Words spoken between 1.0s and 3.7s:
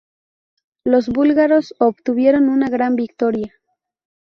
búlgaros obtuvieron una gran victoria.